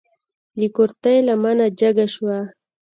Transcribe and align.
د 0.59 0.61
کورتۍ 0.75 1.17
لمنه 1.27 1.65
جګه 1.79 2.05
شوه. 2.13 2.37